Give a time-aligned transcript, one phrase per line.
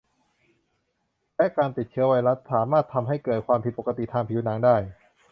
[1.37, 4.75] และการติดเชื้อไวรัสสามารถทำให้เกิดความผิดปกติทางผิวหนังได้